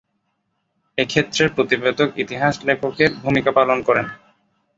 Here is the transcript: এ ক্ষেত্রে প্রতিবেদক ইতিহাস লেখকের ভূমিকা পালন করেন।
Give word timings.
এ 0.97 1.03
ক্ষেত্রে 1.07 1.43
প্রতিবেদক 1.55 2.09
ইতিহাস 2.17 2.53
লেখকের 2.67 3.11
ভূমিকা 3.23 3.51
পালন 3.57 3.77
করেন। 3.87 4.05